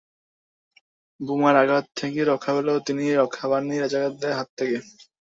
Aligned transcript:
বোমার 1.19 1.55
আঘাত 1.57 1.85
থেকে 1.95 2.19
রক্ষা 2.25 2.51
পেলেও 2.55 2.77
তিনি 2.87 3.03
রক্ষা 3.15 3.45
পাননি 3.51 3.75
রাজাকারদের 3.77 4.31
হাত 4.37 4.49
থেকে। 4.57 4.77